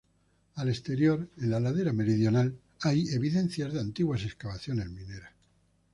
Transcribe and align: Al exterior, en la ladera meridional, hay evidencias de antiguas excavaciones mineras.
Al 0.55 0.67
exterior, 0.67 1.27
en 1.37 1.51
la 1.51 1.59
ladera 1.59 1.93
meridional, 1.93 2.57
hay 2.81 3.09
evidencias 3.09 3.71
de 3.71 3.81
antiguas 3.81 4.23
excavaciones 4.23 4.89
mineras. 4.89 5.31